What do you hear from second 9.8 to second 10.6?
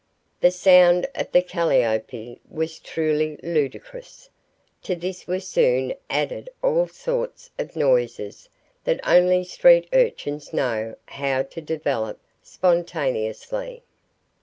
urchins